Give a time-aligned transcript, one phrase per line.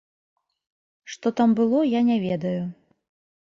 [1.15, 2.57] Што там было, я не ведаю.